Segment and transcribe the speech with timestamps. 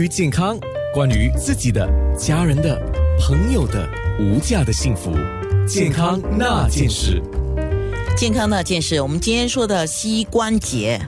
[0.00, 0.56] 关于健康，
[0.94, 1.84] 关于自己的、
[2.16, 2.80] 家人的、
[3.18, 3.84] 朋友的
[4.20, 5.10] 无价的幸福，
[5.66, 7.20] 健康那件事。
[8.16, 11.00] 健康那件事，我们今天说的膝关节。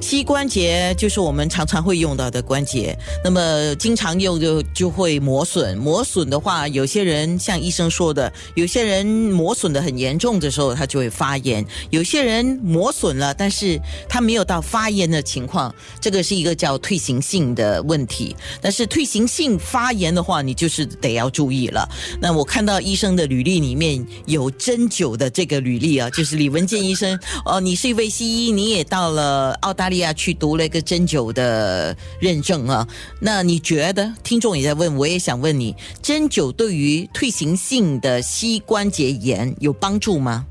[0.00, 5.76] 膝关节就是我们常常会用到的关节，那么经常用就就会磨损。
[5.78, 18.34] 磨损的话，有些人像医生说的，有些人磨损的很严重的时候，他就会发炎；有些人磨损了，但是他没有到发炎的情况，这个是一个叫退行性的问题。
[18.60, 21.88] 但是退行性发炎的话，你就是得要注意了。
[22.20, 32.86] 那我看到医生的履历里面有针灸的这个履历啊，就是李文健医生哦，你是一位西医，你也到了澳大利亚去读了一个针灸的认证啊。
[33.20, 40.44] 那你觉得听众也在问，我也想问你，针灸对于退行性的膝关节炎有帮助吗？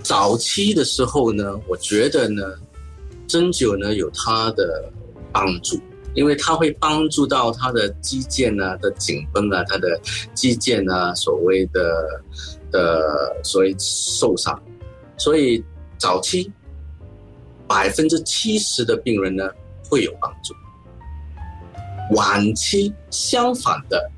[0.00, 2.40] 早期的时候呢，我觉得呢，
[3.26, 4.84] 针灸呢有它的
[5.32, 5.80] 帮助，
[6.14, 10.00] 因为它会帮助到它的肌腱啊的紧绷啊，它的
[10.34, 11.82] 肌腱啊所谓的
[12.70, 14.56] 的所谓受伤，
[15.16, 15.64] 所以
[15.98, 16.52] 早期
[17.66, 19.48] 百分之七十的病人呢
[19.88, 20.54] 会有帮助，
[22.14, 24.10] 晚期相反的，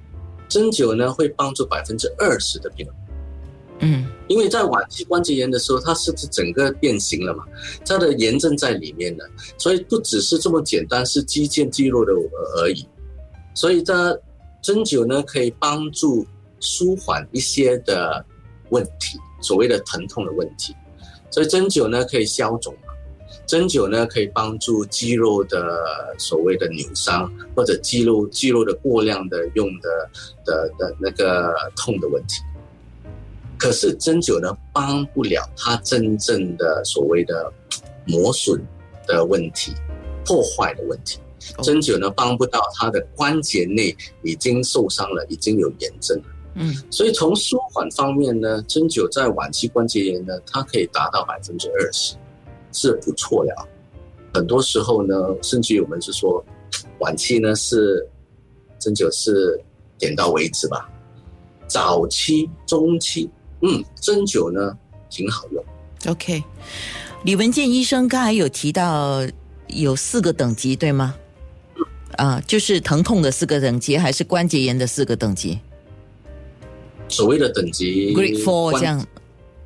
[0.48, 2.94] 针灸呢会帮助百分之二十的病人。
[3.80, 7.44] 嗯因为在晚期关节炎的时候，它是不是整个变形了嘛？
[7.86, 9.24] 它的炎症在里面呢，
[9.56, 12.86] 所以不只是这么简单是肌腱肌肉的呃而已。
[13.54, 14.14] 所以它
[14.60, 16.26] 针灸呢可以帮助
[16.60, 18.22] 舒缓一些的
[18.70, 20.74] 问题，所谓的疼痛的问题。
[21.30, 22.87] 所以针灸呢可以消肿嘛，
[23.46, 30.10] 针灸呢可以帮助肌肉的所谓的扭伤或者肌肉肌肉的过量的用的
[30.44, 32.42] 的的那个痛的问题。
[33.58, 37.52] 可是针灸呢，帮不了它真正的所谓的
[38.06, 38.60] 磨损
[39.04, 39.72] 的问题、
[40.24, 41.18] 破坏的问题。
[41.62, 46.24] 针灸呢，帮不到它的关节内已经受伤了，已经有炎症了。
[46.54, 52.14] 嗯所以从舒缓方面呢，针灸在晚期关节炎呢，它可以达到百分之二十，
[52.72, 53.68] 是不错了。
[54.34, 56.44] 很多时候呢，甚至于我们是说，
[56.98, 58.06] 晚期呢是
[58.78, 59.60] 针灸是
[59.98, 60.88] 点到为止吧，
[61.66, 63.28] 早期、中期，
[63.62, 64.76] 嗯，针灸呢
[65.10, 65.64] 挺好用。
[66.06, 66.42] ，OK。
[67.24, 69.26] 李文健医生刚才有提到
[69.66, 71.14] 有四个等级，对吗？
[72.16, 75.58] 啊，就是疼痛的四个等级，还是关节炎的四个等级
[77.08, 78.98] 所谓的等级，Great Four 关这样。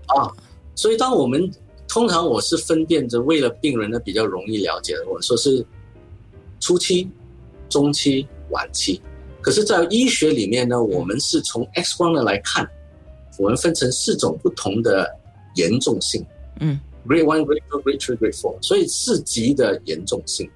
[0.06, 0.30] 啊，
[0.74, 1.50] 所以当我们
[1.92, 5.62] 通常我是分辨着，为了病人呢比较容易了解，我说是
[6.58, 7.06] 初期、
[7.68, 8.98] 中期、晚期。
[9.42, 12.66] 可是，在医学里面呢，我们是从 X 光呢来看，
[13.38, 15.06] 我们分成四种不同的
[15.56, 16.24] 严重性
[16.60, 20.50] 嗯：Grade One、Grade Two、Grade Three、Grade Four，所以四级的严重性。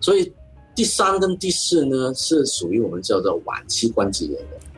[0.00, 0.32] 所以
[0.74, 4.71] 第三跟第四呢，是属于我们叫做晚期关节炎的。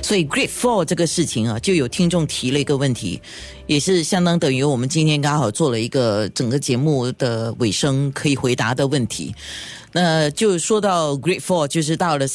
[0.00, 3.20] 所以 Grade Four 这个事情啊，就有听众提了一个问题，
[3.66, 9.34] 也是相当等于我们今天刚好做了一个整个节目的尾声可以回答的问题。
[9.92, 12.26] 那就说到 Grade Four，就是到了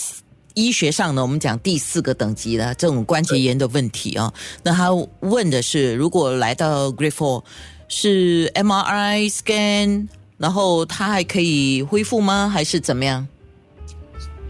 [0.53, 4.33] 医学上呢，我们讲第四个等级的这种关节炎的问题啊。
[4.63, 7.43] 那他问的是，如果来到 Grade Four，
[7.87, 12.49] 是 MRI scan，然后他还可以恢复吗？
[12.51, 13.27] 还是怎么样？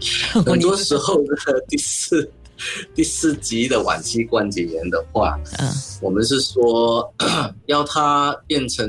[0.44, 1.28] 很多时候呢，
[1.68, 2.30] 第四
[2.94, 5.70] 第四级的晚期关节炎的话，嗯
[6.02, 7.12] 我们是说
[7.66, 8.88] 要它变成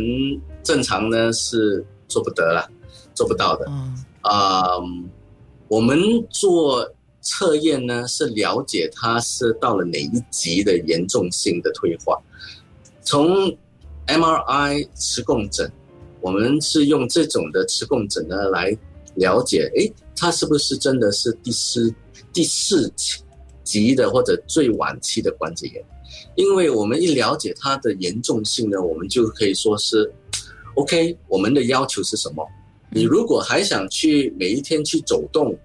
[0.63, 2.67] 正常呢，是做不得了，
[3.13, 3.65] 做不到的。
[3.69, 4.73] 嗯啊、
[5.67, 5.97] 我们
[6.29, 6.87] 做
[7.21, 12.19] 测验呢，是了解它是到了哪一级的严重性的退化。
[13.01, 13.55] 从
[14.07, 15.71] MRI 磁共振，
[16.21, 18.75] 我们是用这种的磁共振呢来
[19.19, 21.93] 了解，诶，他是不是真的是第四
[22.33, 22.91] 第四
[23.63, 25.85] 级的或者最晚期的关节炎？
[26.35, 30.11] 因为我们一了解它的严重性呢，我们就可以说是
[30.75, 31.15] OK。
[31.27, 32.43] 我们的要求是什么？
[32.91, 35.55] 你如果还想去每一天去走动，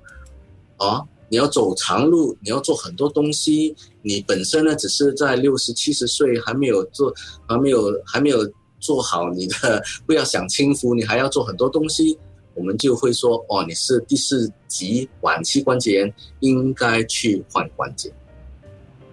[0.76, 7.12] 啊，你要走长路，你要做很多东西，你本身呢只是在六十七十岁还没有做，
[7.48, 8.46] 还没有还没有
[8.78, 12.18] 做好你的，不要享清福，你还要做很多东西，
[12.54, 18.12] 我们就会说哦，你是第四级晚期关节炎，应该去换关节。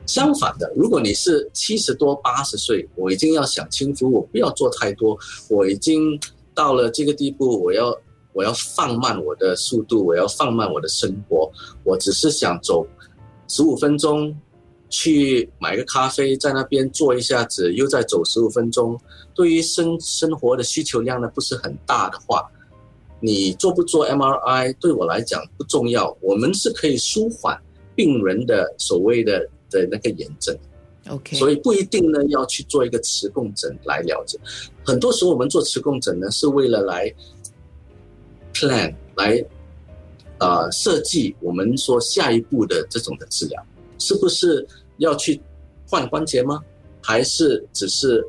[0.07, 5.17] 相反的，如果你是七十多、八十岁，我已经要想清楚，我不要做太多，
[5.47, 6.19] 我已经
[6.53, 7.97] 到了这个地步，我要
[8.33, 11.49] 我要放慢我的速度，我要放慢我的生活，
[11.83, 12.85] 我只是想走
[13.47, 14.35] 十五分钟
[14.89, 18.99] 去买个咖啡，在那边坐一下子，又再走十五分钟。
[19.33, 22.45] 对于生生活的需求量呢不是很大的话，
[23.21, 27.57] 你做不做 MRI 对我来讲不重要，我们是可以舒缓
[27.95, 30.57] 病人的所谓的的那个炎症。
[31.09, 34.38] OK，所以不一定呢要去做一个磁共振来了解。
[34.83, 37.13] 很多时候我们做磁共振呢，是为了来
[38.53, 39.44] plan 来
[40.39, 43.63] 呃设计我们说下一步的这种的治疗，
[43.97, 44.67] 是不是
[44.97, 45.41] 要去
[45.88, 46.63] 换关节吗？
[47.01, 48.24] 还是只是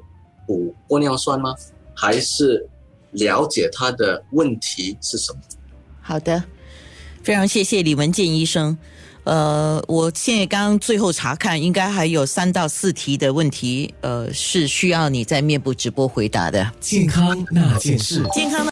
[0.47, 1.55] 补玻尿酸吗？
[1.95, 2.67] 还是
[3.13, 5.39] 了解他的问题是什么？
[6.01, 6.43] 好的，
[7.23, 8.77] 非常谢谢李文健医生。
[9.25, 16.73] 呃，我现在刚刚最后查看，应该还有三到四题的问题，呃，是需要你在面部直播回答的。
[16.81, 18.25] 健康那件事。
[18.35, 18.71] 健康呢？